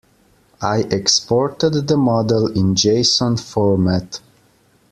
I 0.63 0.79
exported 0.89 1.73
the 1.87 1.95
model 1.95 2.47
in 2.47 2.73
json 2.73 3.39
format. 3.39 4.19